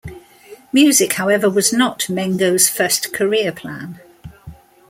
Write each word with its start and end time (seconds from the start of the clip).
Music, 0.73 1.13
however, 1.13 1.47
was 1.47 1.71
not 1.71 1.99
Mengo's 2.09 2.67
first 2.67 3.13
career 3.13 3.51
plan. 3.51 3.99